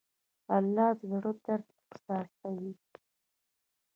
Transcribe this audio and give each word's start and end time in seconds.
الله 0.55 0.87
د 0.99 1.01
زړه 1.11 1.31
درد 1.45 1.67
احساسوي. 1.89 2.73